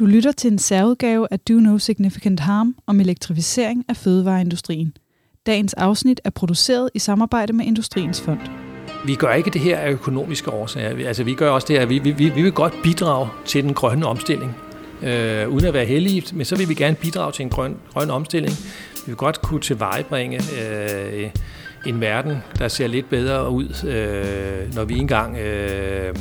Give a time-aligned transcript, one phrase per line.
[0.00, 4.96] Du lytter til en særudgave af Do No Significant Harm om elektrificering af fødevareindustrien.
[5.46, 8.38] Dagens afsnit er produceret i samarbejde med Industriens Fond.
[9.06, 11.08] Vi gør ikke det her af økonomiske årsager.
[11.08, 14.06] Altså, vi gør også det her, vi, vi, vi vil godt bidrage til den grønne
[14.06, 14.56] omstilling.
[15.02, 18.10] Øh, uden at være heldige, men så vil vi gerne bidrage til en grøn, grøn
[18.10, 18.52] omstilling.
[18.94, 21.30] Vi vil godt kunne tilvejebringe øh,
[21.86, 26.14] en verden, der ser lidt bedre ud, øh, når vi engang øh,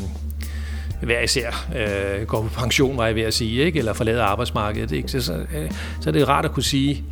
[1.02, 3.80] hver især øh, går på pension, var jeg ved at sige, ikke?
[3.80, 4.92] eller forlader arbejdsmarkedet.
[4.92, 5.12] Ikke?
[5.12, 7.04] Så, så, øh, så er det rart at kunne sige,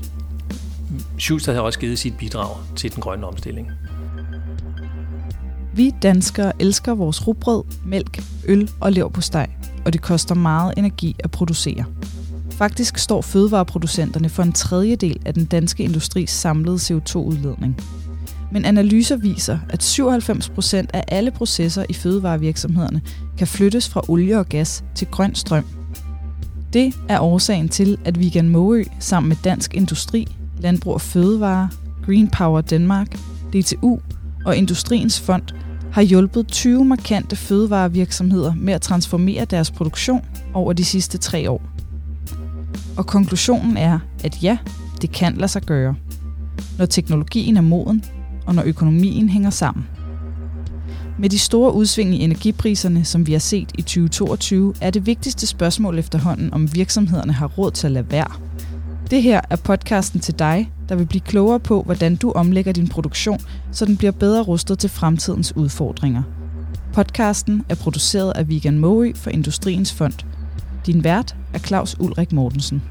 [1.20, 3.72] Schuster har også givet sit bidrag til den grønne omstilling.
[5.74, 9.50] Vi danskere elsker vores rugbrød, mælk, øl og leverpostej,
[9.86, 11.86] og det koster meget energi at producere.
[12.52, 17.82] Faktisk står fødevareproducenterne for en tredjedel af den danske industris samlede CO2-udledning.
[18.52, 23.02] Men analyser viser, at 97 procent af alle processer i fødevarevirksomhederne
[23.38, 25.66] kan flyttes fra olie og gas til grøn strøm.
[26.74, 30.28] Det er årsagen til, at Vigan Måø sammen med Dansk Industri,
[30.60, 31.70] Landbrug og Fødevare,
[32.06, 33.18] Green Power Danmark,
[33.54, 34.00] DTU
[34.46, 35.44] og Industriens Fond
[35.92, 41.62] har hjulpet 20 markante fødevarevirksomheder med at transformere deres produktion over de sidste tre år.
[42.98, 44.58] Og konklusionen er, at ja,
[45.02, 45.96] det kan lade sig gøre.
[46.78, 48.04] Når teknologien er moden,
[48.48, 49.88] og når økonomien hænger sammen.
[51.20, 55.48] Med de store udsving i energipriserne, som vi har set i 2022, er det vigtigste
[55.48, 58.32] spørgsmål efterhånden, om virksomhederne har råd til at lade være.
[59.12, 62.88] Det her er podcasten til dig, der vil blive klogere på, hvordan du omlægger din
[62.88, 63.40] produktion,
[63.72, 66.24] så den bliver bedre rustet til fremtidens udfordringer.
[66.94, 70.26] Podcasten er produceret af Vegan Moe for Industriens Fond.
[70.86, 72.82] Din vært er Claus Ulrik Mortensen.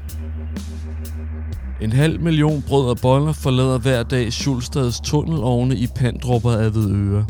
[1.81, 7.25] En halv million brød og boller forlader hver dag Schulstads tunnelovne i Pandrup ved Avedøre.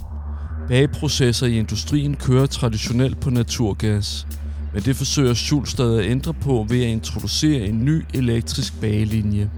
[0.68, 4.28] Bageprocesser i industrien kører traditionelt på naturgas.
[4.74, 9.50] Men det forsøger Schulstad at ændre på ved at introducere en ny elektrisk bagelinje.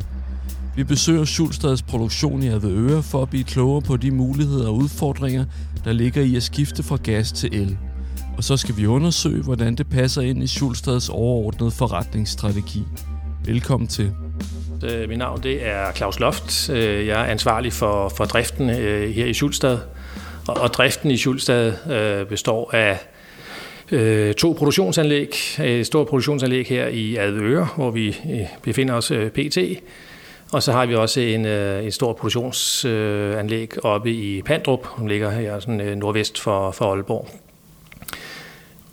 [0.76, 5.46] Vi besøger Schulstads produktion i Avedøre for at blive klogere på de muligheder og udfordringer,
[5.84, 7.78] der ligger i at skifte fra gas til el.
[8.38, 12.84] Og så skal vi undersøge, hvordan det passer ind i Schulstads overordnede forretningsstrategi.
[13.46, 14.12] Velkommen til.
[14.84, 16.70] Øh, mit navn det er Claus Loft.
[16.70, 19.78] Øh, jeg er ansvarlig for, for driften øh, her i Schulstad.
[20.48, 22.98] Og, og driften i Schulstad øh, består af
[24.38, 25.36] to produktionsanlæg.
[25.64, 28.18] Et stort produktionsanlæg her i Adøre, hvor vi
[28.64, 29.58] befinder os pt.
[30.52, 35.60] Og så har vi også en, et stort produktionsanlæg oppe i Pandrup, som ligger her
[35.60, 37.30] sådan nordvest for, for Aalborg.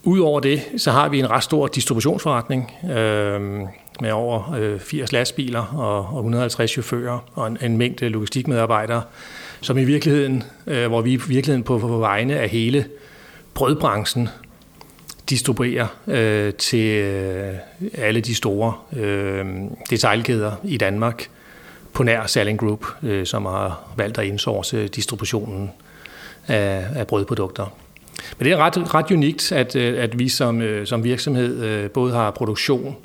[0.03, 2.73] Udover det, så har vi en ret stor distributionsforretning.
[2.91, 3.61] Øh,
[4.01, 9.03] med over øh, 80 lastbiler og, og 150 chauffører og en, en mængde logistikmedarbejdere,
[9.61, 12.85] som i virkeligheden, øh, hvor vi i virkeligheden på, på vegne af hele
[13.55, 14.29] brødbranchen
[15.31, 17.55] distribuerer øh, til øh,
[17.95, 19.47] alle de store øh,
[19.91, 21.29] detaljkæder i Danmark
[21.93, 25.71] på nær Salling Group, øh, som har valgt at indsource distributionen
[26.49, 27.77] af, af brødprodukter.
[28.39, 31.91] Men det er ret, ret unikt, at, øh, at vi som, øh, som virksomhed øh,
[31.91, 32.97] både har produktion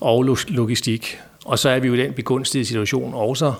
[0.00, 1.20] og logistik.
[1.44, 3.52] Og så er vi jo i den begunstigede situation også,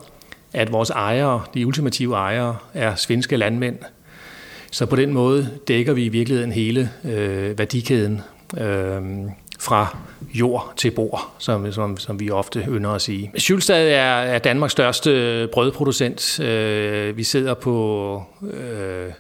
[0.53, 3.79] at vores ejere, de ultimative ejere, er svenske landmænd.
[4.71, 8.21] Så på den måde dækker vi i virkeligheden hele øh, værdikæden
[8.59, 9.03] øh,
[9.59, 9.97] fra
[10.35, 13.33] jord til bord, som, som, som vi ofte ynder at sige.
[13.39, 16.41] Schulstad er, er Danmarks største brødproducent.
[16.41, 18.23] Øh, vi sidder på
[18.53, 19.13] øh,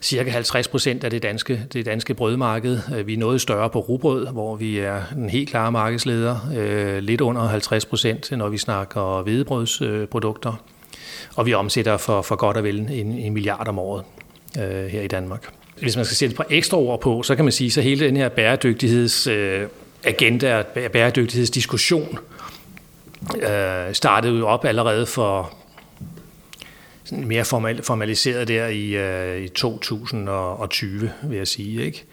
[0.00, 2.80] cirka 50 procent af det danske, det danske brødmarked.
[2.96, 6.36] Øh, vi er noget større på rugbrød, hvor vi er en helt klar markedsleder.
[6.56, 10.62] Øh, lidt under 50 procent, når vi snakker hvedebrødsprodukter.
[11.36, 14.04] Og vi omsætter for, for godt og vel en, en milliard om året
[14.58, 15.48] øh, her i Danmark.
[15.80, 18.06] Hvis man skal sætte et par ekstra ord på, så kan man sige, så hele
[18.06, 19.66] den her bæredygtigheds øh,
[20.04, 22.18] agenda, bæredygtighedsdiskussion,
[23.92, 25.52] startede jo op allerede for
[27.06, 31.84] sådan mere formal, formaliseret der i, øh, i 2020, vil jeg sige.
[31.84, 32.04] Ikke?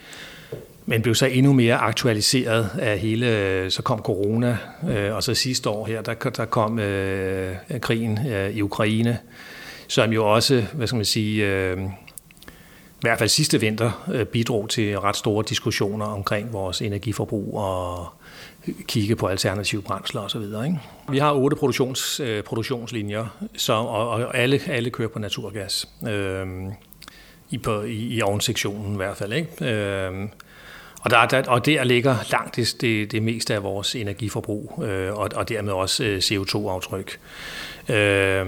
[0.85, 4.57] Men blev så endnu mere aktualiseret af hele, øh, så kom corona,
[4.89, 9.17] øh, og så sidste år her, der, der kom øh, krigen øh, i Ukraine,
[9.87, 14.69] som jo også, hvad skal man sige, øh, i hvert fald sidste vinter øh, bidrog
[14.69, 18.07] til ret store diskussioner omkring vores energiforbrug og
[18.87, 20.41] kigge på alternative brændsler osv.
[20.41, 20.79] Ikke?
[21.09, 23.25] Vi har otte produktions, øh, produktionslinjer,
[23.57, 25.87] så, og, og alle, alle kører på naturgas.
[26.07, 26.47] Øh,
[27.53, 29.33] i, på, i, i ovnsektionen i hvert fald.
[29.33, 29.65] Ikke?
[29.65, 30.27] Øh,
[31.01, 35.13] og, der, der, og der ligger langt det, det, det meste af vores energiforbrug, øh,
[35.13, 37.17] og, og dermed også øh, CO2-aftryk.
[37.89, 38.45] Øh,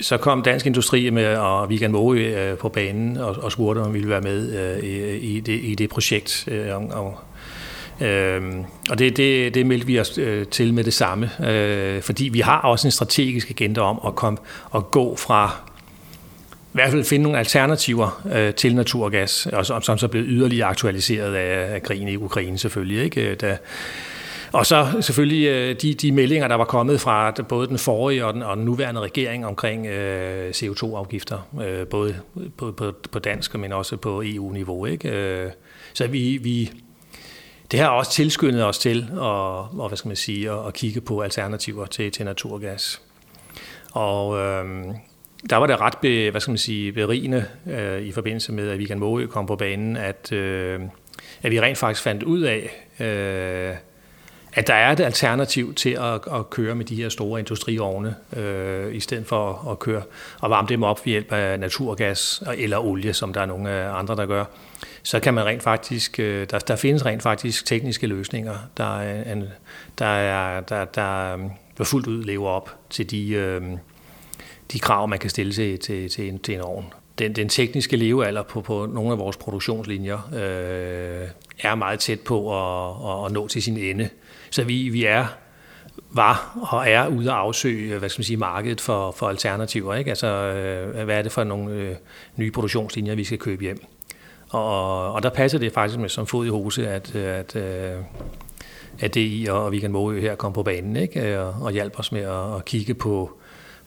[0.00, 3.94] så kom Dansk Industri med og Vigan Måge øh, på banen og, og spurgte, om
[3.94, 7.14] vi ville være med øh, i, i, det, i det projekt øh, om, om
[8.02, 12.28] Øhm, og det, det, det meldte vi os øh, til med det samme, øh, fordi
[12.28, 14.38] vi har også en strategisk agenda om at, komme,
[14.74, 15.56] at gå fra
[16.72, 20.68] i hvert fald finde nogle alternativer øh, til naturgas, og som, som så blev yderligere
[20.68, 23.04] aktualiseret af, af krigen i Ukraine selvfølgelig.
[23.04, 23.30] Ikke?
[23.30, 23.56] Øh, da,
[24.52, 28.34] og så selvfølgelig øh, de, de meldinger, der var kommet fra både den forrige og
[28.34, 32.16] den, og den nuværende regering omkring øh, CO2-afgifter, øh, både
[32.56, 34.86] på, på, på dansk, men også på EU-niveau.
[34.86, 35.08] Ikke?
[35.08, 35.50] Øh,
[35.92, 36.70] så vi, vi,
[37.72, 41.00] det har også tilskyndet os til at, og, hvad skal man sige, at, at kigge
[41.00, 43.00] på alternativer til, til naturgas.
[43.92, 44.84] Og øh,
[45.50, 48.78] der var det ret be, hvad skal man sige, berigende øh, i forbindelse med, at
[48.78, 50.80] Vigan Måø kom på banen, at, øh,
[51.42, 52.70] at vi rent faktisk fandt ud af,
[53.00, 53.76] øh,
[54.54, 58.94] at der er et alternativ til at, at køre med de her store industriovne, øh,
[58.94, 60.02] i stedet for at køre
[60.40, 64.16] og varme dem op ved hjælp af naturgas eller olie, som der er nogle andre,
[64.16, 64.44] der gør.
[65.02, 69.04] Så kan man rent faktisk, øh, der, der findes rent faktisk tekniske løsninger, der, øh,
[69.08, 69.42] er,
[69.98, 71.40] der, er, der, der, øh,
[71.78, 73.62] der fuldt ud lever op til de, øh,
[74.72, 76.92] de krav, man kan stille til, til, til, en, til en ovn.
[77.18, 81.28] Den, den tekniske levealder på, på nogle af vores produktionslinjer øh,
[81.58, 84.08] er meget tæt på at, at nå til sin ende.
[84.52, 85.26] Så vi, vi er
[86.10, 89.94] var og er ude at afsøge øh, hvad skal man sige, markedet for, for alternativer.
[89.94, 90.10] Ikke?
[90.10, 91.94] Altså, øh, hvad er det for nogle øh,
[92.36, 93.84] nye produktionslinjer, vi skal købe hjem?
[94.48, 98.00] Og, og der passer det faktisk med som fod i hose, at, øh, at, øh,
[99.00, 101.40] at DI og Weekend Måø her kom på banen ikke?
[101.40, 103.30] Og, og hjælper os med at, at kigge på,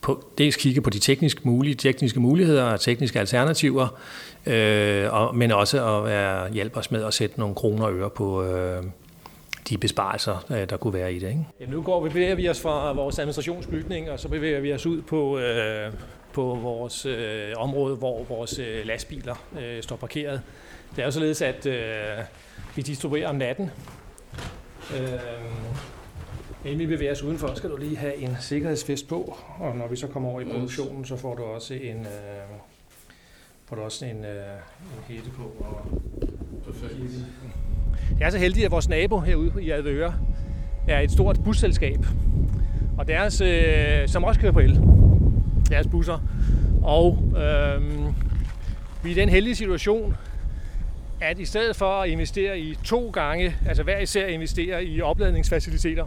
[0.00, 3.88] på, dels kigge på de tekniske, mulige, tekniske muligheder og tekniske alternativer,
[4.46, 8.10] øh, og, men også at være, hjælpe os med at sætte nogle kroner og øre
[8.10, 8.82] på, øh,
[9.68, 11.28] de besparelser, øh, der kunne være i det.
[11.28, 11.46] Ikke?
[11.60, 14.86] Jamen, nu går vi, bevæger vi os fra vores administrationsbygning, og så bevæger vi os
[14.86, 15.92] ud på, øh,
[16.32, 20.42] på vores øh, område, hvor vores øh, lastbiler øh, står parkeret.
[20.96, 22.24] Det er jo således, at øh,
[22.76, 23.70] vi distribuerer om natten.
[24.96, 25.10] Øh,
[26.64, 29.96] inden vi bevæger os udenfor, skal du lige have en sikkerhedsfest på, og når vi
[29.96, 32.58] så kommer over i produktionen, så får du også en, øh,
[33.64, 34.44] får du også en, øh,
[34.80, 35.42] en hætte på.
[35.58, 36.02] Og
[36.64, 37.26] Perfekt.
[38.20, 40.14] Jeg er så heldig, at vores nabo herude i Advøre
[40.88, 42.06] er et stort busselskab,
[42.98, 44.80] og deres, øh, som også kører på el,
[45.70, 46.18] deres busser.
[46.82, 47.82] Og øh,
[49.02, 50.16] vi er i den heldige situation,
[51.20, 56.06] at i stedet for at investere i to gange, altså hver især investere i opladningsfaciliteter,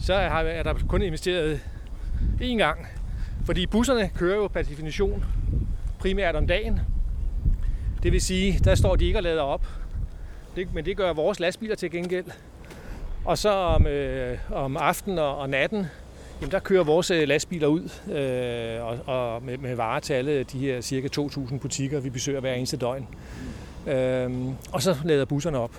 [0.00, 1.60] så er der kun investeret
[2.40, 2.86] én gang.
[3.44, 5.24] Fordi busserne kører jo per definition
[5.98, 6.80] primært om dagen.
[8.02, 9.66] Det vil sige, der står de ikke og lader op.
[10.56, 12.24] Det, men det gør vores lastbiler til gengæld.
[13.24, 15.86] Og så om, øh, om aftenen og, og natten,
[16.40, 20.42] jamen der kører vores øh, lastbiler ud øh, og, og med, med varer til alle
[20.42, 23.08] de her cirka 2.000 butikker, vi besøger hver eneste døgn.
[23.86, 24.30] Øh,
[24.72, 25.70] og så lader busserne op.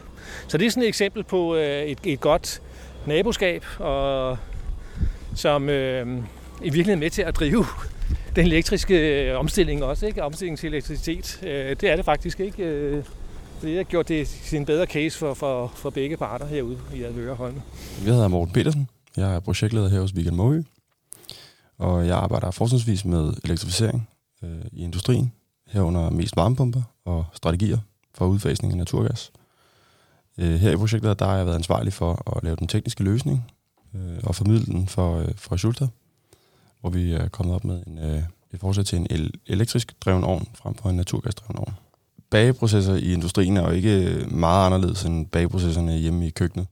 [0.48, 2.62] Så det er sådan et eksempel på øh, et, et godt
[3.06, 4.38] naboskab, og,
[5.36, 6.08] som øh,
[6.62, 7.66] i virkeligheden er med til at drive
[8.36, 10.24] den elektriske øh, omstilling også, ikke?
[10.24, 11.40] Omstilling til elektricitet.
[11.44, 12.64] Øh, det er det faktisk ikke.
[12.64, 13.04] Øh,
[13.64, 17.04] det har gjort det til en bedre case for, for, for begge parter herude i
[17.04, 17.62] Advøre Holme.
[18.06, 18.90] Jeg hedder Morten Petersen.
[19.18, 20.62] Jeg er projektleder her hos Weekend Måø.
[21.78, 24.10] Og jeg arbejder forskningsvis med elektrificering
[24.44, 25.32] øh, i industrien,
[25.68, 27.78] herunder mest varmepumper og strategier
[28.16, 29.32] for udfasning af naturgas.
[30.38, 33.52] Øh, her i projektet der har jeg været ansvarlig for at lave den tekniske løsning
[33.96, 35.88] øh, og formidle den for, øh, for Schulter,
[36.82, 38.24] hvor vi er kommet op med en, øh,
[38.54, 41.74] et forsæt til en el- elektrisk dreven ovn frem for en naturgasdreven ovn
[42.34, 46.68] bageprocesser i industrien er jo ikke øh, meget anderledes end bageprocesserne hjemme i køkkenet.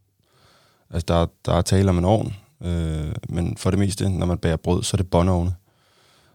[0.89, 4.37] Altså, der, der er tale om en ovn, øh, men for det meste, når man
[4.37, 5.55] bager brød, så er det båndovne.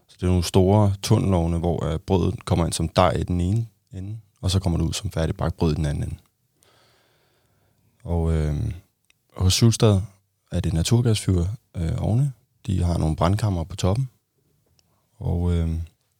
[0.07, 3.41] Så det er nogle store tunnelovne, hvor øh, brødet kommer ind som dej i den
[3.41, 6.15] ene ende, og så kommer det ud som færdigbagt brød i den anden ende.
[8.03, 8.55] Og øh,
[9.37, 10.01] hos Sulstad
[10.51, 11.45] er det naturgasfyr
[11.77, 12.33] øh, ovne.
[12.65, 14.09] De har nogle brandkammer på toppen,
[15.19, 15.69] og øh,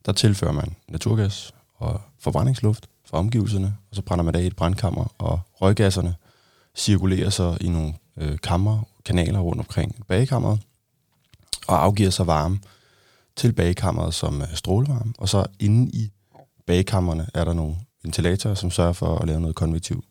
[0.06, 4.48] der tilfører man naturgas og forbrændingsluft fra omgivelserne, og så brænder man det af i
[4.48, 6.16] et brandkammer, og røggasserne
[6.76, 10.60] cirkulerer så i nogle øh, kammer, kanaler rundt omkring bagekammeret,
[11.68, 12.60] og afgiver så varme
[13.36, 16.12] til bagekammeret som øh, strålevarme, og så inde i
[16.66, 20.04] bagekammerne er der nogle ventilatorer, som sørger for at lave noget konvektiv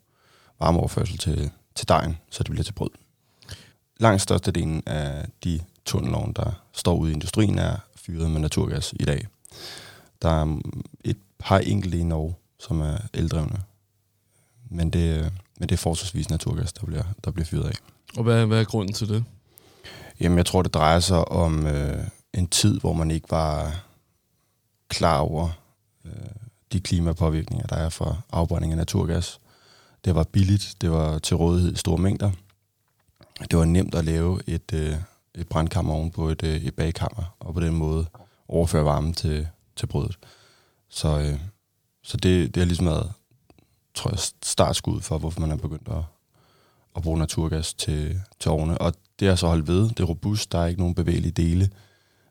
[0.61, 2.91] varmeoverførsel til, til dejen, så det bliver til brød.
[4.01, 9.05] Langt størstedelen af de tunnelovne, der står ude i industrien, er fyret med naturgas i
[9.05, 9.27] dag.
[10.23, 10.61] Der er
[11.05, 13.63] et par enkelte i Norge, som er eldrevne.
[14.71, 17.75] Men det, men det er forholdsvis naturgas, der bliver, der bliver fyret af.
[18.17, 19.25] Og hvad, hvad er grunden til det?
[20.21, 23.85] Jamen, jeg tror, det drejer sig om øh, en tid, hvor man ikke var
[24.89, 25.49] klar over
[26.05, 26.13] øh,
[26.73, 29.41] de klimapåvirkninger, der er fra afbrænding af naturgas.
[30.05, 32.31] Det var billigt, det var til rådighed i store mængder.
[33.51, 34.97] Det var nemt at lave et, øh,
[35.35, 38.07] et brandkammer oven på et, øh, et bagkammer, og på den måde
[38.49, 40.19] overføre varme til, til brødet.
[40.89, 41.41] Så, øh,
[42.07, 43.13] så det, det har ligesom været,
[43.95, 46.03] tror jeg, startskud for, hvorfor man er begyndt at,
[46.97, 48.79] at bruge naturgas til, til ovne.
[48.79, 49.89] Og det har så holdt ved.
[49.89, 50.53] Det er robust.
[50.53, 51.71] Der er ikke nogen bevægelige dele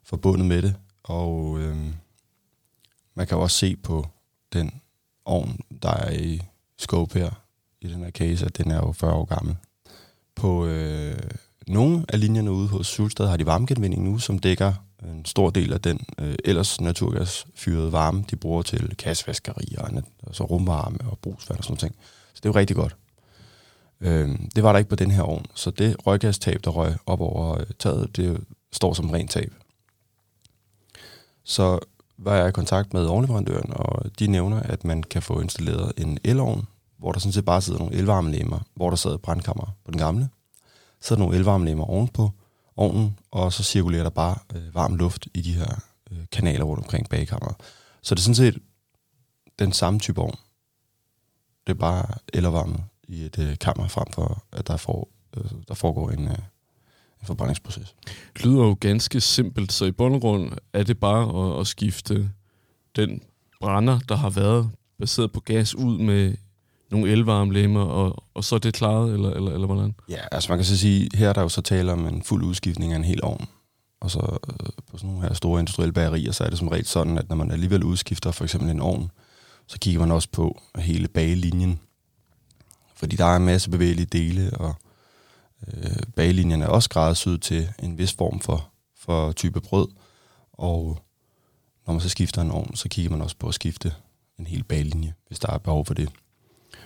[0.04, 0.76] forbundet med det.
[1.04, 1.78] Og øh,
[3.16, 4.08] man kan også se på
[4.54, 4.82] den
[5.26, 6.42] ovn, der er i
[6.78, 7.32] scope her,
[7.82, 9.56] i den her case, at den er jo 40 år gammel.
[10.36, 11.20] På øh,
[11.68, 14.74] nogle af linjerne ude hos Sulstad har de varmegenvinding nu, som dækker
[15.12, 19.90] en stor del af den øh, ellers naturgasfyrede varme, de bruger til kassevaskeri og
[20.28, 21.96] altså rumvarme og brugsvand og sådan noget.
[22.34, 22.96] Så det er jo rigtig godt.
[24.02, 27.22] Øh, det var der ikke på den her ovn, så det røggastab, der røg op
[27.22, 29.54] over øh, taget, det står som rent tab.
[31.44, 31.80] Så
[32.18, 36.18] var jeg i kontakt med ovnleverandøren, og de nævner, at man kan få installeret en
[36.24, 40.00] elovn, hvor der sådan set bare sidder nogle elvarmelemmer, hvor der sad brandkammer på den
[40.00, 40.30] gamle.
[41.02, 42.32] Så er nogle elvarmelemmer ovenpå
[42.78, 46.84] ovnen, og så cirkulerer der bare øh, varm luft i de her øh, kanaler rundt
[46.84, 47.56] omkring bagkammeret.
[48.02, 48.58] Så det er sådan set
[49.60, 50.36] den samme type ovn.
[51.68, 52.78] Det er bare elvarme
[53.08, 56.38] i et øh, kammer, frem for at der, får, øh, der foregår en, øh,
[57.22, 57.96] en forbrændingsproces.
[58.34, 61.68] Det lyder jo ganske simpelt, så i bund og grund er det bare at, at
[61.68, 62.32] skifte
[62.96, 63.22] den
[63.62, 66.36] brænder, der har været baseret på gas, ud med
[66.92, 69.96] nogle elvarmlemmer, og, og så er det klaret, eller, eller, eller hvordan?
[70.10, 72.44] Ja, altså man kan så sige, her er der jo så tale om en fuld
[72.44, 73.46] udskiftning af en hel ovn.
[74.02, 76.86] Og så øh, på sådan nogle her store industrielle bagerier, så er det som regel
[76.86, 79.12] sådan, at når man alligevel udskifter for eksempel en ovn,
[79.68, 81.80] så kigger man også på hele bagelinjen.
[82.96, 84.76] Fordi der er en masse bevægelige dele, og
[85.68, 89.88] øh, bagelinjen er også skræddersyet til en vis form for, for type brød.
[90.54, 91.00] Og
[91.88, 93.94] når man så skifter en ovn, så kigger man også på at skifte
[94.40, 96.10] en hel bagelinje, hvis der er behov for det.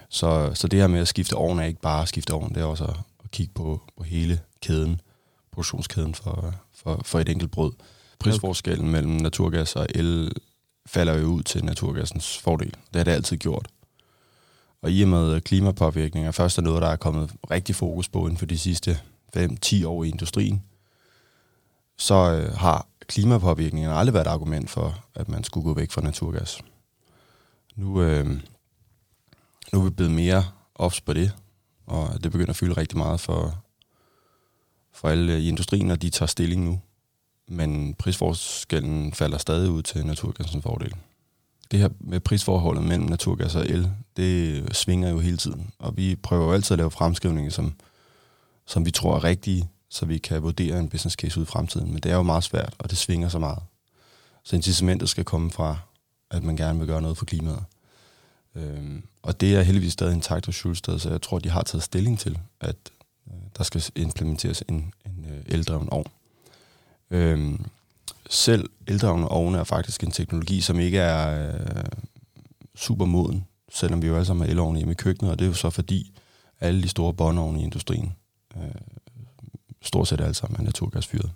[0.10, 2.62] Så, så det her med at skifte ovn er ikke bare at skifte ovn, det
[2.62, 5.02] er også at, at kigge på, på hele kæden,
[5.52, 7.72] produktionskæden for, for, for et enkelt brød.
[8.20, 10.32] Prisforskellen mellem naturgas og el
[10.86, 12.72] falder jo ud til naturgassens fordel.
[12.72, 13.68] Det har det altid gjort.
[14.82, 18.38] Og i og med klimapåvirkninger først er noget, der er kommet rigtig fokus på inden
[18.38, 19.00] for de sidste
[19.38, 20.64] 5-10 år i industrien,
[21.98, 26.02] så øh, har klimapåvirkningerne aldrig været et argument for, at man skulle gå væk fra
[26.02, 26.62] naturgas.
[27.76, 28.40] Nu, øh,
[29.74, 30.44] nu er vi blevet mere
[30.76, 31.32] ops på det,
[31.86, 33.64] og det begynder at fylde rigtig meget for,
[34.94, 36.80] for alle i industrien, og de tager stilling nu.
[37.48, 40.96] Men prisforskellen falder stadig ud til naturgasens fordel.
[41.72, 45.72] Det her med prisforholdet mellem naturgas og el, det svinger jo hele tiden.
[45.80, 47.74] Og vi prøver jo altid at lave fremskrivninger, som,
[48.66, 51.92] som vi tror er rigtige, så vi kan vurdere en business case ud i fremtiden.
[51.92, 53.60] Men det er jo meget svært, og det svinger så meget.
[54.44, 55.78] Så incitamentet skal komme fra,
[56.32, 57.64] at man gerne vil gøre noget for klimaet.
[58.56, 61.84] Øhm, og det er heldigvis stadig intakt hos Schulsted, så jeg tror, de har taget
[61.84, 62.76] stilling til, at
[63.28, 66.08] øh, der skal implementeres en, en øh, eldreven ovn.
[67.12, 67.66] Øhm,
[68.30, 71.84] selv eldrevne ovne er faktisk en teknologi, som ikke er øh,
[72.76, 75.50] super moden, selvom vi jo alle sammen har elovne hjemme i køkkenet, og det er
[75.50, 76.12] jo så fordi
[76.60, 78.16] alle de store båndovne i industrien
[78.58, 78.82] øh,
[79.82, 81.32] stort set alle sammen er naturgasfyret.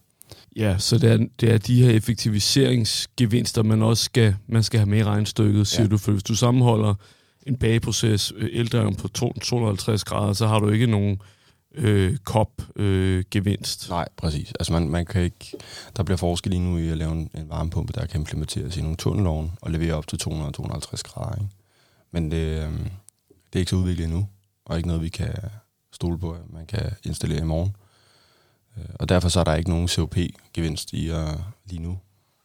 [0.56, 4.90] Ja, så det er, det er de her effektiviseringsgevinster, man også skal, man skal have
[4.90, 5.88] med i regnstykket, siger ja.
[5.88, 5.98] du.
[5.98, 6.96] For hvis du sammenholder
[7.48, 11.22] en bageproces øh, eldreven på 250 grader, så har du ikke nogen
[11.76, 13.86] øh, kop-gevinst.
[13.86, 14.54] Øh, Nej, præcis.
[14.60, 15.58] Altså man, man kan ikke,
[15.98, 18.82] der bliver forskel lige nu i at lave en, en varmepumpe, der kan implementeres i
[18.82, 21.36] nogle tunnelovn og levere op til 200-250 grader.
[21.36, 21.50] Ikke?
[22.12, 22.72] Men det, øh,
[23.24, 24.28] det er ikke så udviklet endnu,
[24.66, 25.34] og ikke noget, vi kan
[25.92, 27.76] stole på, at man kan installere i morgen.
[28.78, 31.28] Øh, og derfor så er der ikke nogen COP-gevinst i at,
[31.66, 32.00] lige nu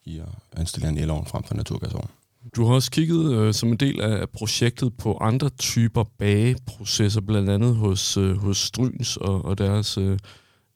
[0.04, 2.10] i at installere en elovn frem for en naturgasovn.
[2.56, 7.50] Du har også kigget øh, som en del af projektet på andre typer bageprocesser, blandt
[7.50, 10.18] andet hos, øh, hos Stryns og, og deres øh,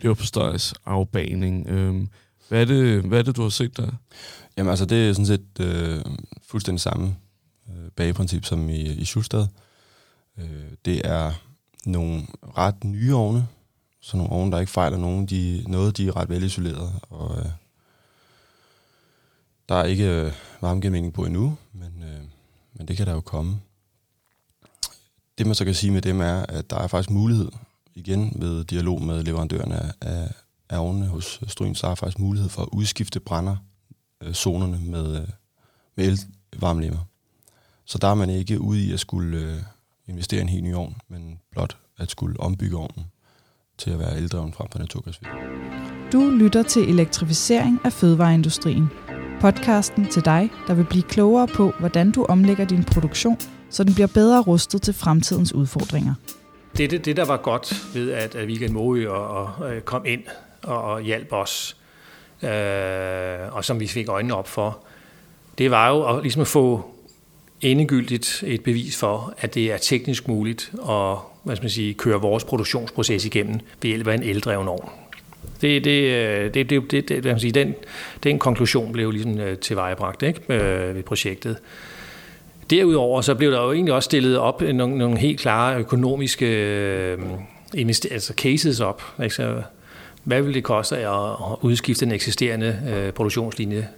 [0.00, 1.68] leverpostejs afbaning.
[1.68, 2.06] Øh,
[2.48, 3.90] hvad, er det, hvad er det, du har set der?
[4.56, 6.04] Jamen altså, det er sådan set øh,
[6.48, 7.16] fuldstændig samme
[7.68, 9.46] øh, bageprincip som i, i Schulstad.
[10.38, 11.32] Øh, det er
[11.86, 12.22] nogle
[12.58, 13.46] ret nye ovne,
[14.02, 15.26] så nogle ovne, der ikke fejler nogen.
[15.26, 17.50] De, noget, de er ret velisoleret, og øh,
[19.68, 22.20] der er ikke øh, varmegenvinding på endnu, men, øh,
[22.74, 23.60] men det kan der jo komme.
[25.38, 27.48] Det man så kan sige med dem er, at der er faktisk mulighed,
[27.94, 30.34] igen ved dialog med leverandørerne af,
[30.68, 33.56] af ovnene hos Stryn, så er der faktisk mulighed for at udskifte brænder
[34.20, 35.28] øh, zonerne med, øh,
[35.96, 36.18] med
[36.52, 37.00] elvarmelemmer.
[37.84, 39.62] Så der er man ikke ude i at skulle øh,
[40.06, 43.04] investere i en helt ny ovn, men blot at skulle ombygge ovnen
[43.82, 45.26] til at være eldreven frem for naturgasfyr.
[46.12, 48.90] Du lytter til elektrificering af fødevareindustrien.
[49.40, 53.38] Podcasten til dig, der vil blive klogere på, hvordan du omlægger din produktion,
[53.70, 56.14] så den bliver bedre rustet til fremtidens udfordringer.
[56.76, 60.22] Det, det, det der var godt ved, at, at Weekend Moe og, og, kom ind
[60.62, 61.76] og, og hjalp os,
[62.42, 62.50] øh,
[63.52, 64.78] og som vi fik øjnene op for,
[65.58, 66.90] det var jo at, ligesom at få
[67.60, 72.20] endegyldigt et bevis for, at det er teknisk muligt at hvad skal man sige, køre
[72.20, 74.88] vores produktionsproces igennem ved hjælp af en eldreven ovn.
[75.60, 77.74] Det, det, øh, det, det, det, det, hvad man sige, den,
[78.22, 81.56] den konklusion blev ligesom øh, tilvejebragt ikke, øh, ved projektet.
[82.70, 87.18] Derudover så blev der jo egentlig også stillet op nogle, nogle helt klare økonomiske øh,
[88.10, 89.02] altså cases op.
[89.22, 89.34] Ikke?
[89.34, 89.62] Så,
[90.24, 93.88] hvad vil det koste at udskifte den eksisterende øh, produktionslinje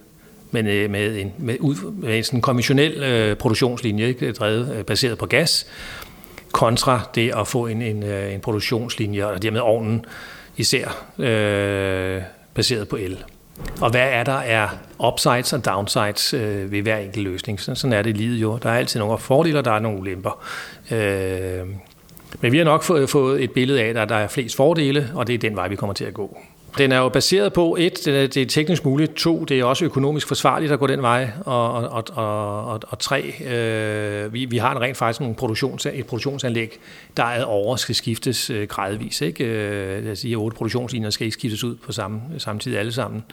[0.51, 4.85] men øh, med en, med, ud, med en sådan konventionel øh, produktionslinje, ikke, drevet, øh,
[4.85, 5.67] baseret på gas,
[6.55, 10.05] kontra det at få en, en, øh, en produktionslinje, og dermed ovnen
[10.57, 12.21] især øh,
[12.53, 13.23] baseret på el.
[13.81, 14.67] Og hvad er der er
[15.07, 17.61] upsides og downsides øh, ved hver enkelt løsning?
[17.61, 18.57] Sådan, sådan er det i livet jo.
[18.63, 20.45] Der er altid nogle fordele, og der er nogle ulemper.
[20.91, 21.67] Øh,
[22.41, 25.27] men vi har nok fået, fået et billede af, at der er flest fordele, og
[25.27, 26.37] det er den vej, vi kommer til at gå.
[26.77, 30.27] Den er jo baseret på, et, det er teknisk muligt, to, det er også økonomisk
[30.27, 34.71] forsvarligt at gå den vej, og, og, og, og, og tre, øh, vi, vi har
[34.71, 36.79] en rent faktisk en produktions, et produktionsanlæg,
[37.17, 39.21] der er over skal skiftes øh, gradvis.
[39.21, 39.43] Ikke?
[39.43, 43.23] Øh, jeg siger, otte produktionslinjer skal ikke skiftes ud på samme, samtidig alle sammen.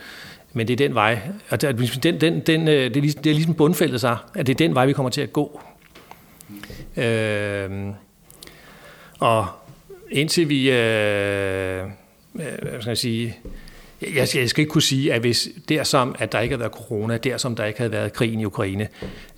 [0.52, 1.18] Men det er den vej,
[1.50, 4.46] og det, den, den, den, øh, det, er, ligesom, det er ligesom bundfældet sig, at
[4.46, 5.60] det er den vej, vi kommer til at gå.
[6.96, 7.70] Øh,
[9.18, 9.46] og
[10.10, 10.70] indtil vi...
[10.70, 11.84] Øh,
[12.32, 13.38] hvad skal jeg sige,
[14.14, 16.60] jeg skal, jeg skal ikke kunne sige, at hvis der som, at der ikke havde
[16.60, 18.88] været corona, der som der ikke havde været krigen i Ukraine,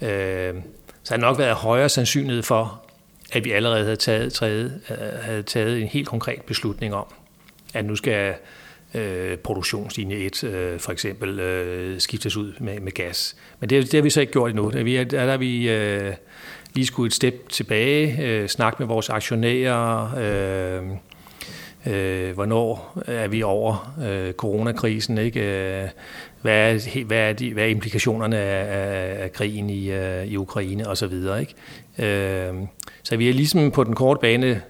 [0.00, 0.54] øh,
[1.02, 2.82] så havde nok været højere sandsynlighed for,
[3.32, 7.06] at vi allerede havde taget, taget, øh, havde taget en helt konkret beslutning om,
[7.74, 8.34] at nu skal
[8.94, 13.36] øh, produktionslinje 1 øh, for eksempel øh, skiftes ud med, med gas.
[13.60, 14.70] Men det, det har vi så ikke gjort endnu.
[14.70, 16.14] Der, vi, der vi øh,
[16.74, 20.82] lige skulle et step tilbage, øh, snakke med vores aktionærer, øh,
[21.86, 25.40] øh, hvornår er vi over øh, coronakrisen, ikke?
[25.40, 25.88] Øh,
[26.42, 30.36] hvad, er, hvad, er de, hvad er implikationerne af, af, af krigen i, uh, i
[30.36, 31.12] Ukraine osv.
[31.40, 31.54] Ikke?
[31.98, 32.54] Øh,
[33.02, 34.62] så vi er ligesom på den korte bane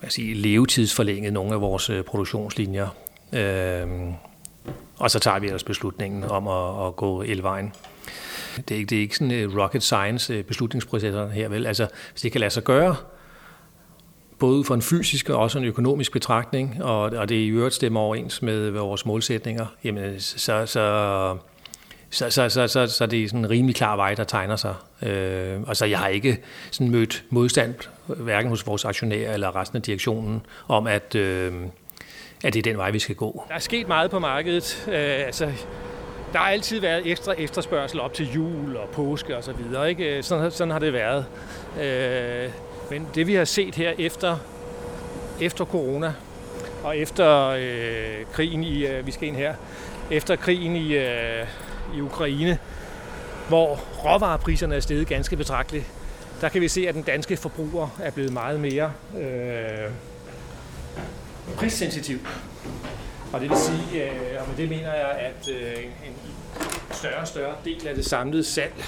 [0.00, 2.88] hvad sige, levetidsforlænget nogle af vores øh, produktionslinjer.
[3.32, 3.86] Øh,
[4.98, 7.72] og så tager vi ellers beslutningen om at, at gå elvejen.
[8.56, 11.66] Det er ikke, det er ikke sådan rocket science beslutningsprocesser her, vel?
[11.66, 12.96] Altså, hvis det kan lade sig gøre,
[14.38, 18.00] både for en fysisk og også en økonomisk betragtning, og, og det i øvrigt stemmer
[18.00, 21.36] overens med vores målsætninger, jamen, så, så,
[22.10, 24.74] så, så, så, så, så det er sådan en rimelig klar vej, der tegner sig.
[25.02, 26.38] Øh, altså, jeg har ikke
[26.70, 27.74] sådan mødt modstand,
[28.06, 31.52] hverken hos vores aktionærer eller resten af direktionen, om at, øh,
[32.44, 33.44] at det er den vej, vi skal gå.
[33.48, 34.84] Der er sket meget på markedet.
[34.88, 35.52] Øh, altså,
[36.32, 39.88] der har altid været ekstra efterspørgsel op til jul og påske og så videre.
[39.88, 40.22] Ikke?
[40.22, 41.26] Sådan, sådan har det været.
[41.80, 42.50] Øh,
[42.90, 44.38] men det vi har set her efter,
[45.40, 46.14] efter corona
[46.84, 49.54] og efter øh, krigen i, øh, vi skal ind her,
[50.10, 51.46] efter krigen i, øh,
[51.96, 52.58] i Ukraine,
[53.48, 55.86] hvor råvarepriserne er steget ganske betragteligt,
[56.40, 59.90] der kan vi se, at den danske forbruger er blevet meget mere øh,
[61.56, 62.18] prissensitiv.
[63.32, 66.12] Og det vil sige, øh, og med det mener jeg, at øh, en
[66.92, 68.84] større og større del af det samlede salg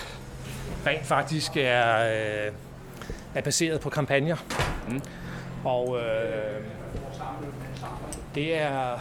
[0.87, 1.98] rent faktisk er,
[2.46, 2.52] øh,
[3.34, 4.36] er baseret på kampagner.
[4.88, 5.00] Mm.
[5.64, 6.62] Og øh,
[8.34, 8.98] det er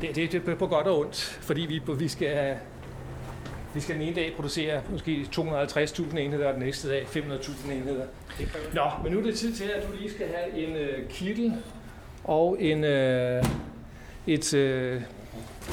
[0.00, 2.56] det, det, det er på godt og ondt, fordi vi, vi skal
[3.74, 8.04] vi skal den ene dag producere måske 250.000 enheder, og den næste dag 500.000 enheder.
[8.72, 11.54] Nå, men nu er det tid til, at du lige skal have en øh, kittel
[12.24, 13.44] og en, øh,
[14.26, 15.02] et, øh,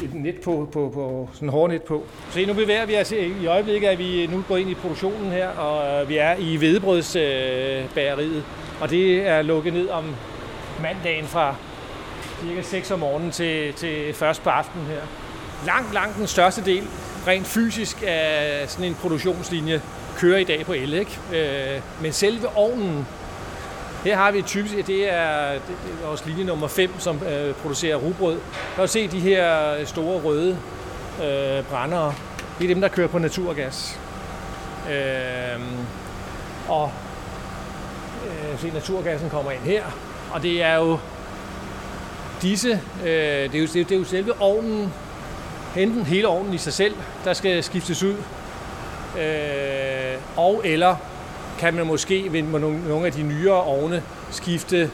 [0.03, 2.03] et net på, på, på sådan en hårnet på.
[2.31, 5.47] Så nu bevæger vi os i øjeblikket, at vi nu går ind i produktionen her,
[5.47, 8.43] og øh, vi er i hvedebrødsbageriet, øh,
[8.81, 10.15] og det er lukket ned om
[10.81, 11.55] mandagen fra
[12.41, 15.01] cirka 6 om morgenen til, til først på aftenen her.
[15.65, 16.83] Langt, langt den største del,
[17.27, 19.81] rent fysisk, af sådan en produktionslinje
[20.17, 21.19] kører i dag på el, ikke?
[21.33, 23.07] Øh, men selve ovnen
[24.07, 27.95] her har vi typisk, det er, det er vores linje nummer 5, som øh, producerer
[27.95, 28.35] rugbrød.
[28.75, 30.57] Der kan se de her store røde
[31.23, 32.13] øh, brændere.
[32.59, 33.99] Det er dem, der kører på naturgas.
[34.91, 35.61] Øh,
[36.67, 36.91] og
[38.25, 39.83] øh, se, naturgassen kommer ind her.
[40.31, 40.99] Og det er jo
[42.41, 44.93] disse, øh, det, er jo, det er jo selve ovnen,
[45.77, 48.15] enten hele ovnen i sig selv, der skal skiftes ud,
[49.19, 50.95] øh, og eller
[51.59, 54.91] kan man måske ved nogle af de nyere ovne skifte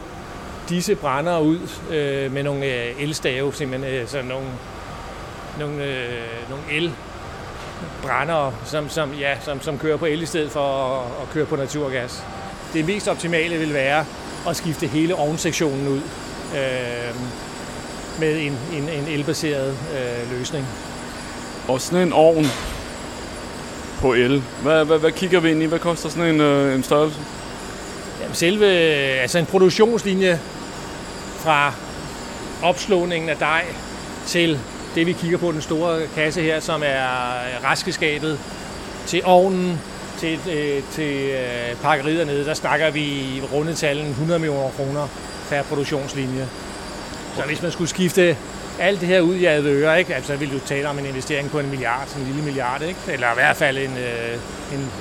[0.69, 1.59] disse brænder ud
[1.91, 4.47] øh, med nogle øh, elstave, simpelthen øh, sådan nogle,
[5.59, 6.91] nogle, øh, nogle el
[8.03, 11.45] brænder, som, som, ja, som, som kører på el i stedet for at, at køre
[11.45, 12.23] på naturgas.
[12.73, 14.05] Det mest optimale vil være
[14.49, 16.01] at skifte hele ovnsektionen ud
[16.55, 17.15] øh,
[18.19, 20.65] med en, en, en elbaseret øh, løsning.
[21.67, 22.45] Og sådan en ovn
[24.03, 25.65] på el, hvad, hvad, hvad kigger vi ind i?
[25.65, 27.19] Hvad koster sådan en, øh, en størrelse?
[28.21, 30.39] Jamen, selve, altså en produktionslinje
[31.37, 31.73] fra
[32.63, 33.65] opslåningen af dej
[34.27, 34.59] til
[34.95, 37.05] det, vi kigger på, den store kasse her, som er
[37.63, 38.39] raskeskabet,
[39.07, 39.79] til ovnen,
[40.17, 45.07] til, øh, til øh, pakkeriet dernede, der snakker vi i rundetallen 100 millioner kroner
[45.49, 46.47] per produktionslinje.
[47.35, 48.37] Så hvis man skulle skifte
[48.79, 50.15] alt det her ud i Advøre, ikke?
[50.15, 52.99] Altså, så ville du tale om en investering på en milliard, en lille milliard, ikke?
[53.07, 54.33] eller i hvert fald en, øh,
[54.73, 54.91] en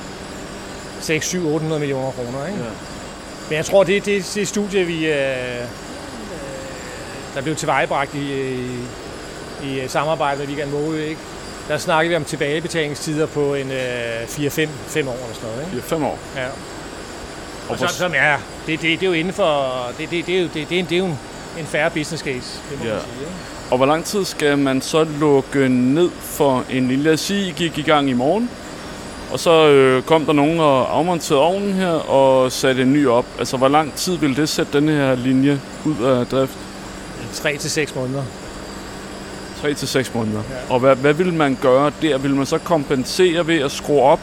[1.00, 2.46] 6, 7, 800 millioner kroner.
[2.46, 2.58] Ikke?
[2.58, 2.70] Ja.
[3.48, 5.64] Men jeg tror, det, det, det studie, vi, øh,
[7.34, 8.32] der blev tilvejebragt i,
[9.62, 11.20] i, i samarbejde med Vigan Måge, ikke?
[11.68, 15.66] der snakker vi om tilbagebetalingstider på en øh, 4-5 år eller sådan noget.
[15.74, 15.96] Ikke?
[15.96, 16.18] 4-5 år?
[16.36, 16.46] Ja.
[16.46, 16.54] Og,
[17.68, 20.40] og så, som er, det, det, det er jo inden for, det, det, det, er
[20.42, 21.18] jo, det, det, det er jo en,
[21.58, 22.92] en færre business case, det må ja.
[22.92, 23.20] man sige.
[23.20, 23.32] Ikke?
[23.72, 27.04] Og hvor lang tid skal man så lukke ned for en lille...
[27.04, 28.50] Lad os sige, I gik i gang i morgen,
[29.32, 33.24] og så øh, kom der nogen og afmonterede ovnen her og satte en ny op.
[33.38, 36.58] Altså, hvor lang tid vil det sætte den her linje ud af drift?
[37.32, 38.22] 3 til 6 måneder.
[39.60, 40.42] 3 til 6 måneder.
[40.50, 40.74] Ja.
[40.74, 42.18] Og hvad, hvad vil man gøre der?
[42.18, 44.20] Vil man så kompensere ved at skrue op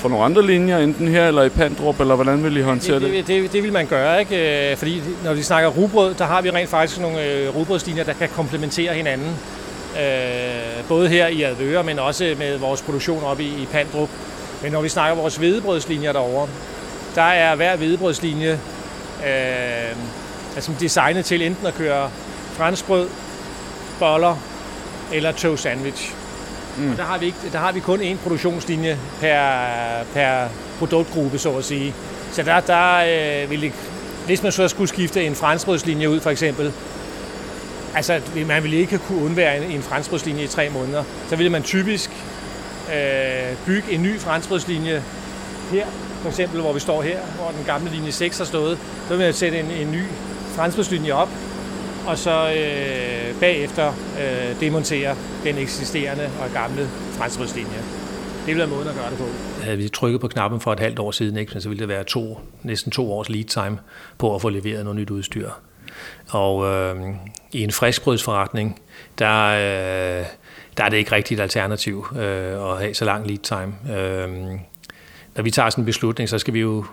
[0.00, 3.12] for nogle andre linjer, enten her eller i Pandrup, eller hvordan vil I håndtere det?
[3.12, 4.70] Det, det, det, vil man gøre, ikke?
[4.70, 8.12] Øh, fordi når vi snakker rugbrød, der har vi rent faktisk nogle øh, rugbrødslinjer, der
[8.12, 9.36] kan komplementere hinanden.
[10.00, 14.08] Øh, både her i Advøre, men også med vores produktion oppe i, i Pandrup.
[14.62, 16.48] Men når vi snakker vores hvedebrødslinjer derovre,
[17.14, 18.52] der er hver hvedebrødslinje
[19.26, 19.96] øh,
[20.54, 22.10] altså designet til enten at køre
[22.52, 23.08] franskbrød,
[23.98, 24.36] boller
[25.12, 26.14] eller toast sandwich.
[26.78, 26.90] Mm.
[26.90, 29.42] Og der har, vi ikke, der har vi kun én produktionslinje per,
[30.14, 31.94] per produktgruppe, så at sige.
[32.32, 32.96] Så der, der
[33.42, 33.72] øh, vil
[34.26, 36.72] hvis man så skulle skifte en franskbrødslinje ud, for eksempel,
[37.94, 41.62] altså man ville ikke kunne undvære en, en franskbrødslinje i tre måneder, så ville man
[41.62, 42.10] typisk
[42.94, 45.02] øh, bygge en ny franskbrødslinje
[45.72, 45.86] her,
[46.22, 48.78] for eksempel hvor vi står her, hvor den gamle linje 6 har stået,
[49.08, 50.02] så vil man sætte en, en ny
[50.54, 51.28] franskbrødslinje op,
[52.06, 57.78] og så øh, bagefter øh, demontere den eksisterende og gamle franskbrødslinje.
[58.40, 59.24] Det ville være måden at gøre det på.
[59.62, 62.04] Havde vi trykket på knappen for et halvt år siden, ikke, så ville det være
[62.04, 63.78] to, næsten to års lead time
[64.18, 65.50] på at få leveret noget nyt udstyr.
[66.30, 66.96] Og øh,
[67.52, 68.80] i en friskbrødsforretning,
[69.18, 70.26] der, øh,
[70.76, 73.98] der er det ikke rigtigt et alternativ øh, at have så lang lead time.
[73.98, 74.28] Øh,
[75.36, 76.84] når vi tager sådan en beslutning, så skal vi jo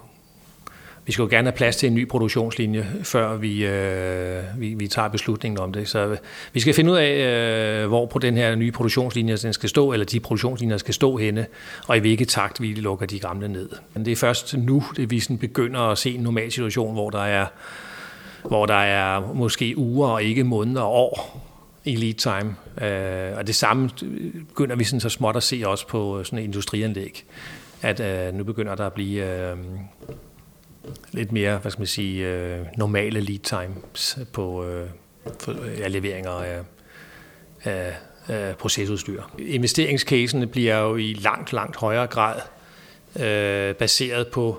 [1.08, 4.88] vi skal jo gerne have plads til en ny produktionslinje, før vi, øh, vi, vi
[4.88, 5.90] tager beslutningen om det.
[5.90, 6.18] Så øh,
[6.54, 9.94] vi skal finde ud af, øh, hvor på den her nye produktionslinje den skal stå,
[9.94, 11.46] eller de produktionslinjer skal stå henne,
[11.88, 13.70] og i hvilket takt vi lukker de gamle ned.
[13.94, 17.10] Men det er først nu, at vi sådan begynder at se en normal situation, hvor
[17.10, 17.46] der er,
[18.44, 21.44] hvor der er måske uger og ikke måneder og år
[21.86, 22.56] i lead time.
[22.88, 23.90] Øh, og det samme
[24.48, 27.24] begynder vi sådan så småt at se også på sådan industrianlæg.
[27.82, 29.58] At øh, nu begynder der at blive øh,
[31.12, 34.88] lidt mere, hvad skal man sige, øh, normale lead times på øh,
[35.40, 36.60] for, ja, leveringer af,
[37.64, 37.96] af,
[38.28, 39.24] af procesudstyr.
[39.40, 42.42] Investeringscasen bliver jo i langt, langt højere grad
[43.20, 44.58] øh, baseret på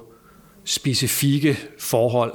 [0.65, 2.33] specifikke forhold,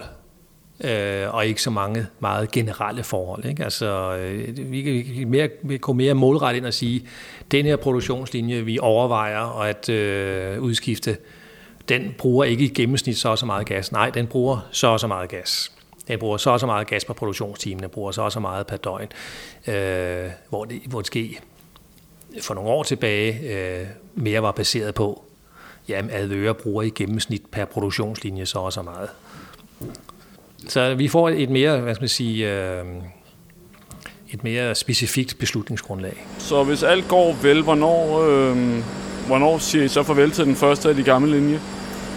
[0.83, 3.45] øh, og ikke så mange meget generelle forhold.
[3.45, 3.63] Ikke?
[3.63, 7.07] Altså, øh, vi kan mere, vi gå mere målrettet ind og sige,
[7.51, 11.17] den her produktionslinje, vi overvejer at øh, udskifte,
[11.89, 13.91] den bruger ikke i gennemsnit så og så meget gas.
[13.91, 15.71] Nej, den bruger så og så meget gas.
[16.07, 18.67] Den bruger så og så meget gas per produktionstime, den bruger så og så meget
[18.67, 19.07] per døgn.
[19.67, 21.27] Øh, hvor, det, hvor det sker
[22.41, 25.23] for nogle år tilbage øh, mere var baseret på,
[25.89, 29.09] at Advøre bruger i gennemsnit per produktionslinje så og så meget.
[30.67, 32.85] Så vi får et mere, hvad skal man sige, øh,
[34.29, 36.25] et mere specifikt beslutningsgrundlag.
[36.37, 38.83] Så hvis alt går vel, hvornår, øh,
[39.27, 41.59] hvornår siger I så farvel til den første af de gamle linje?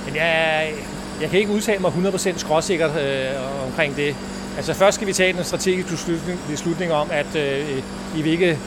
[0.06, 0.72] Men jeg,
[1.20, 4.16] jeg kan ikke udtale mig 100% skråsikkert øh, omkring det.
[4.56, 7.82] Altså først skal vi tage den strategiske beslutning, beslutning om, at øh,
[8.16, 8.58] i, hvilke,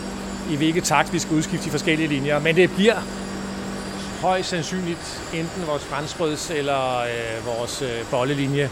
[0.52, 2.40] i hvilke takt vi skal udskifte de forskellige linjer.
[2.40, 2.96] Men det bliver
[4.22, 8.70] højst sandsynligt enten vores franskbrøds eller øh, vores øh, bollelinje,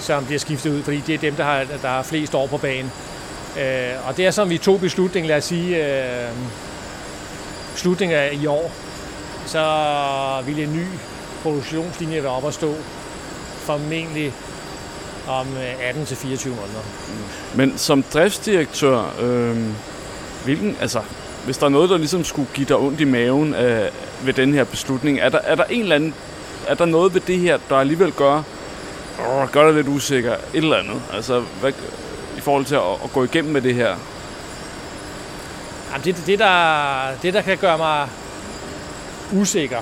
[0.00, 2.56] som bliver skiftet ud, fordi det er dem, der har, der har flest år på
[2.56, 2.92] banen.
[3.58, 6.30] Øh, og det er som vi tog beslutningen, lad os sige, øh,
[7.74, 8.72] slutningen af i år,
[9.48, 10.84] så vil en ny
[11.42, 12.74] produktionslinje være op at stå
[13.58, 14.32] formentlig
[15.28, 16.82] om 18-24 øh, måneder.
[17.54, 19.56] Men som driftsdirektør, øh,
[20.44, 21.02] hvilken, altså,
[21.44, 23.90] hvis der er noget, der ligesom skulle give dig ondt i maven øh,
[24.24, 26.14] ved den her beslutning, er der, er der en eller anden,
[26.66, 28.42] er der noget ved det her, der alligevel gør,
[29.28, 31.72] åh, gør dig lidt usikker, et eller andet, altså hvad,
[32.36, 33.96] i forhold til at, at gå igennem med det her?
[35.92, 38.08] Jamen, det, det, der, det, der kan gøre mig
[39.32, 39.80] usikker,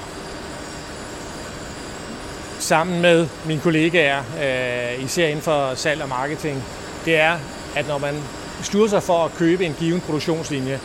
[2.59, 6.65] sammen med mine kollegaer, øh, især inden for salg og marketing,
[7.05, 7.39] det er,
[7.77, 8.15] at når man
[8.59, 10.81] beslutter sig for at købe en given produktionslinje,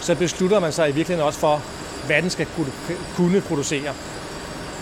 [0.00, 1.62] så beslutter man sig i virkeligheden også for,
[2.06, 2.46] hvad den skal
[3.16, 3.94] kunne producere.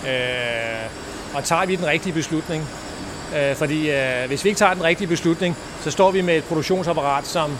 [0.08, 0.90] Øh,
[1.34, 2.68] og tager vi den rigtige beslutning?
[3.36, 6.44] Øh, fordi øh, hvis vi ikke tager den rigtige beslutning, så står vi med et
[6.44, 7.50] produktionsapparat, som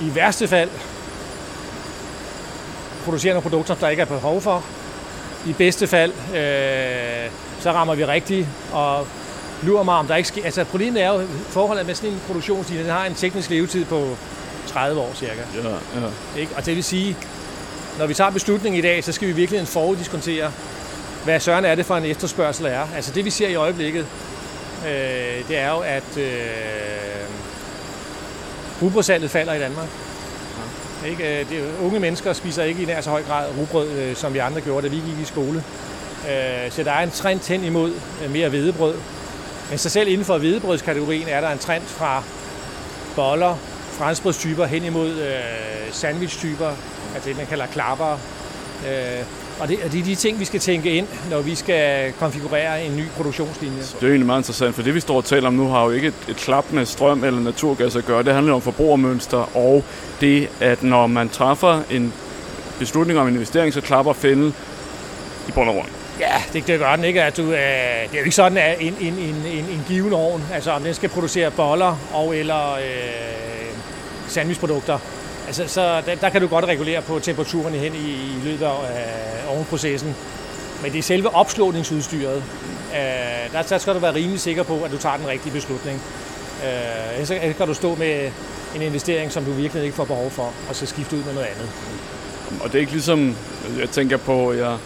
[0.00, 0.70] i værste fald
[3.02, 4.64] producerer nogle produkter, der ikke er behov for.
[5.46, 9.06] I bedste fald, øh, så rammer vi rigtigt, og
[9.62, 10.44] lurer mig, om der ikke sker...
[10.44, 14.16] Altså, problemet er jo forholdet med sådan en produktionslinje, den har en teknisk levetid på
[14.66, 15.32] 30 år cirka.
[15.54, 16.40] Ja, ja.
[16.40, 16.52] Ikke?
[16.56, 17.16] Og det vil sige,
[17.98, 20.52] når vi tager beslutningen i dag, så skal vi virkelig foruddiskontere,
[21.24, 22.86] hvad søren er det for en efterspørgsel er.
[22.96, 24.06] Altså det vi ser i øjeblikket,
[24.86, 26.32] øh, det er jo, at øh,
[28.82, 29.88] rugbrødsalget falder i Danmark.
[31.06, 31.40] Ikke?
[31.40, 34.38] Øh, det, unge mennesker spiser ikke i nær så høj grad rugbrød, øh, som vi
[34.38, 35.64] andre gjorde, da vi gik i skole.
[36.30, 37.92] Øh, så der er en trend hen imod
[38.28, 38.94] mere hvedebrød.
[39.70, 42.22] Men så selv inden for hvedebrødskategorien er der en trend fra
[43.16, 43.56] boller,
[43.90, 45.22] franskbrødstyper hen imod
[45.90, 46.70] sandwichtyper,
[47.14, 48.18] altså det, man kalder klapper.
[49.60, 52.84] Og det, og det er de ting, vi skal tænke ind, når vi skal konfigurere
[52.84, 53.78] en ny produktionslinje.
[53.78, 55.90] Det er egentlig meget interessant, for det vi står og taler om nu har jo
[55.90, 58.22] ikke et, et klap med strøm eller naturgas at gøre.
[58.22, 59.84] Det handler om forbrugermønster og
[60.20, 62.12] det, at når man træffer en
[62.78, 64.54] beslutning om investering, så klapper fælden
[65.48, 65.88] i bund og grund.
[66.20, 67.22] Ja, det, det gør den ikke.
[67.22, 70.12] At du, øh, det er jo ikke sådan, at en, en, en, en, en given
[70.12, 72.80] ovn, altså om den skal producere boller og eller øh,
[74.28, 74.98] sandwichprodukter,
[75.60, 79.56] altså, så der, der kan du godt regulere på temperaturen hen i, i løbet af
[79.56, 80.16] ovnprocessen.
[80.82, 82.36] Men det er selve opslåningsudstyret.
[82.92, 86.02] Øh, der, der skal du være rimelig sikker på, at du tager den rigtige beslutning.
[87.18, 88.30] Øh, så kan du stå med
[88.74, 91.46] en investering, som du virkelig ikke får behov for, og så skifte ud med noget
[91.46, 91.70] andet.
[92.60, 93.36] Og det er ikke ligesom,
[93.80, 94.76] jeg tænker på, jeg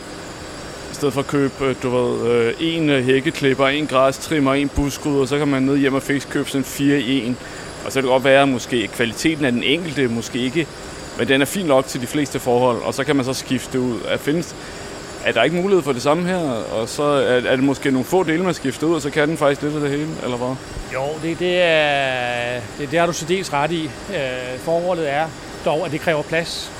[0.92, 4.68] i stedet for at købe, øh, du ved, øh, en øh, hækkeklipper, en græstrimmer, en
[4.68, 7.36] buskrydder, så kan man ned hjem og fiks købe sådan fire i en.
[7.86, 10.66] Og så kan det godt være, at måske kvaliteten af den enkelte måske ikke,
[11.18, 13.80] men den er fin nok til de fleste forhold, og så kan man så skifte
[13.80, 14.00] ud.
[14.08, 14.56] At findes,
[15.24, 16.38] er der ikke mulighed for det samme her,
[16.72, 19.28] og så er, er det måske nogle få dele, man skifter ud, og så kan
[19.28, 20.54] den faktisk lidt af det hele, eller hvad?
[20.94, 23.84] Jo, det, det, er, det, det har du så dels ret i.
[24.10, 25.26] Øh, forholdet er
[25.64, 26.72] dog, at det kræver plads.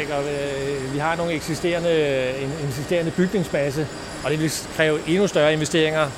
[0.00, 0.14] Ikke?
[0.14, 1.90] Og, øh, vi har nogle eksisterende,
[2.42, 3.86] en eksisterende bygningsmasse,
[4.24, 6.08] og det vil kræve endnu større investeringer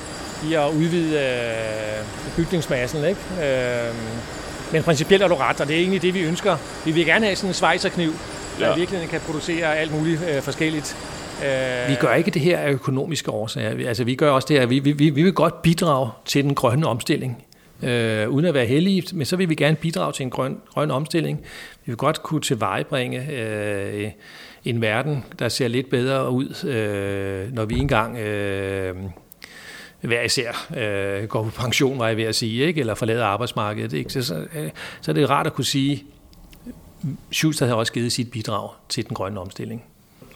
[0.45, 3.05] i at udvide øh, bygningsmassen.
[3.05, 3.21] Ikke?
[3.43, 3.95] Øh,
[4.73, 6.57] men principielt er du ret, og det er egentlig det, vi ønsker.
[6.85, 8.13] Vi vil gerne have sådan en svejserkniv,
[8.59, 8.75] der ja.
[8.75, 10.97] virkelig kan producere alt muligt øh, forskelligt.
[11.89, 13.89] Vi gør ikke det her af økonomiske årsager.
[13.89, 16.87] Altså, vi gør også det her, vi, vi, vi vil godt bidrage til den grønne
[16.87, 17.45] omstilling.
[17.83, 20.91] Øh, uden at være heldige, men så vil vi gerne bidrage til en grøn, grøn
[20.91, 21.39] omstilling.
[21.85, 24.11] Vi vil godt kunne tilvejebringe øh,
[24.65, 28.95] en verden, der ser lidt bedre ud, øh, når vi engang øh,
[30.01, 32.81] hver især øh, går på pension, var jeg ved at sige, ikke?
[32.81, 33.93] eller forlader arbejdsmarkedet.
[33.93, 34.13] Ikke?
[34.13, 36.05] Så, så, øh, så er det rart at kunne sige,
[37.33, 39.85] Schultz har også givet sit bidrag til den grønne omstilling.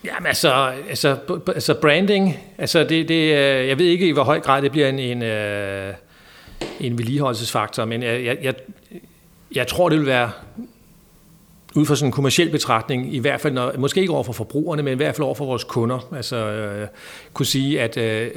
[0.05, 0.53] Jamen altså,
[0.89, 1.17] altså,
[1.49, 4.89] altså branding, altså det, det, øh, jeg ved ikke i hvor høj grad det bliver
[4.89, 5.95] en, en, øh,
[6.81, 8.55] en vedligeholdelsesfaktor, men jeg, jeg, jeg,
[9.55, 10.31] jeg tror det vil være
[11.75, 14.83] ud fra sådan en kommersiel betragtning, i hvert fald, når, måske ikke over for forbrugerne,
[14.83, 16.89] men i hvert fald over for vores kunder, altså øh,
[17.33, 18.31] kunne sige, at øh,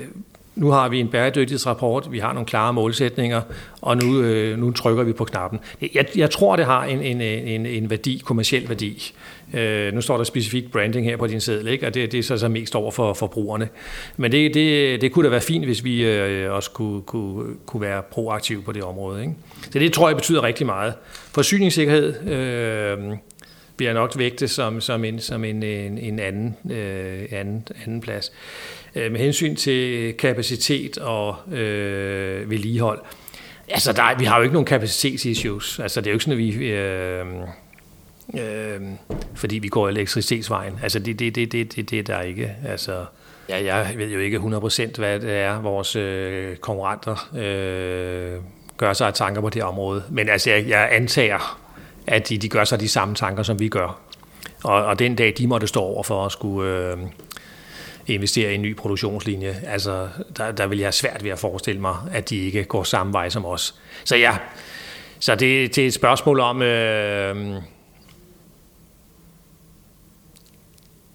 [0.55, 3.41] nu har vi en bæredygtighedsrapport, vi har nogle klare målsætninger,
[3.81, 5.59] og nu, øh, nu trykker vi på knappen.
[5.93, 9.13] Jeg, jeg tror, det har en, en, en, en værdi, kommersiel værdi.
[9.53, 11.87] Øh, nu står der specifikt branding her på din seddel, ikke?
[11.87, 13.69] og det, det er så, så mest over for forbrugerne.
[14.17, 17.81] Men det, det, det kunne da være fint, hvis vi øh, også kunne, kunne, kunne
[17.81, 19.21] være proaktive på det område.
[19.21, 19.33] Ikke?
[19.71, 20.93] Så det tror jeg betyder rigtig meget.
[21.31, 23.17] Forsyningssikkerhed øh,
[23.77, 28.31] bliver nok vægtet som, som, en, som en, en, en anden, øh, anden, anden plads.
[28.95, 33.01] Øh, med hensyn til kapacitet og øh, vedligehold.
[33.67, 35.79] Altså, der, vi har jo ikke nogen kapacitetsissues.
[35.79, 36.71] Altså, det er jo ikke sådan, at vi...
[36.71, 37.25] Øh,
[38.33, 38.81] øh,
[39.35, 40.79] fordi vi går elektricitetsvejen.
[40.83, 42.55] Altså, det, det, det, det, det, det er der ikke.
[42.67, 43.05] Altså,
[43.49, 48.41] ja, jeg ved jo ikke 100% hvad det er, vores øh, konkurrenter øh,
[48.77, 50.03] gør sig af tanker på det område.
[50.09, 51.59] Men altså, jeg, jeg antager,
[52.07, 53.99] at de, de gør sig de samme tanker, som vi gør.
[54.63, 56.69] Og, og den dag, de måtte stå over for at skulle...
[56.69, 56.97] Øh,
[58.07, 59.55] investere i en ny produktionslinje.
[59.67, 62.83] Altså, der, der vil jeg have svært ved at forestille mig, at de ikke går
[62.83, 63.75] samme vej som os.
[64.03, 64.37] Så ja,
[65.19, 67.61] så det, det er et spørgsmål om, øh,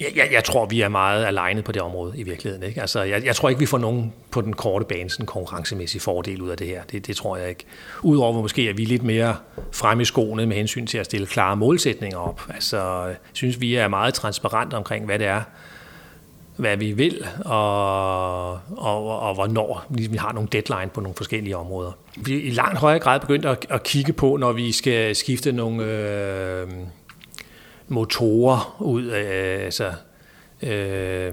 [0.01, 2.67] Jeg, jeg, jeg tror, vi er meget alignet på det område i virkeligheden.
[2.67, 2.81] Ikke?
[2.81, 6.43] Altså, jeg, jeg tror ikke, vi får nogen på den korte bane sådan konkurrencemæssig fordel
[6.43, 6.83] ud af det her.
[6.83, 7.65] Det, det tror jeg ikke.
[8.03, 9.37] Udover måske, at vi er lidt mere
[9.73, 12.43] fremme i skoene med hensyn til at stille klare målsætninger op.
[12.55, 15.43] Altså, jeg synes, vi er meget transparent omkring, hvad det er,
[16.61, 21.57] hvad vi vil, og, og, og, hvornår ligesom vi har nogle deadline på nogle forskellige
[21.57, 21.93] områder.
[22.17, 25.53] Vi er i langt højere grad begyndt at, at kigge på, når vi skal skifte
[25.53, 26.69] nogle øh,
[27.89, 29.93] motorer ud Øh, altså,
[30.63, 31.33] øh,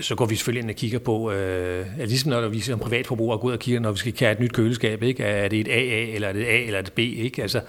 [0.00, 3.48] så går vi selvfølgelig ind og kigger på, øh, ligesom når vi som privatforbrugere går
[3.48, 5.24] ud og kigger, når vi skal kære et nyt køleskab, ikke?
[5.24, 6.98] er det et AA, eller er det et A, eller er det B?
[6.98, 7.42] Ikke?
[7.42, 7.60] Altså,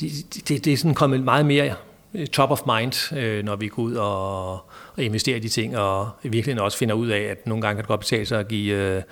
[0.00, 0.12] det,
[0.48, 1.74] det, det er sådan kommet meget mere
[2.14, 4.52] Øh, top of mind, øh, når vi går ud og,
[4.96, 7.76] og investerer i de ting, og i virkeligheden også finder ud af, at nogle gange
[7.76, 9.02] kan det godt betale sig at give, øh,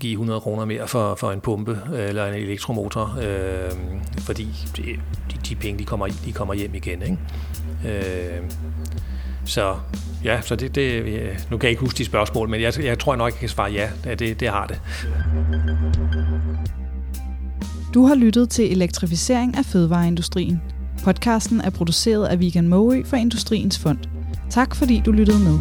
[0.00, 3.70] give 100 kroner mere for, for en pumpe øh, eller en elektromotor, øh,
[4.20, 4.82] fordi de,
[5.48, 7.02] de, penge de kommer, de kommer hjem igen.
[7.02, 7.18] Ikke?
[7.86, 8.50] Øh,
[9.44, 9.76] så
[10.24, 12.98] ja, så det, det, øh, nu kan jeg ikke huske de spørgsmål, men jeg, jeg
[12.98, 14.80] tror nok, jeg kan svare ja, det, det har det.
[17.94, 20.77] Du har lyttet til elektrificering af fødevareindustrien.
[21.08, 23.98] Podcasten er produceret af Vegan Moe for Industriens Fond.
[24.50, 25.58] Tak fordi du lyttede med.